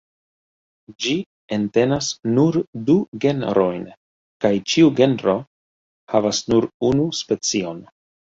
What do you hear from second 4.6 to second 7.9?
ĉiu genro havas nur unu specion.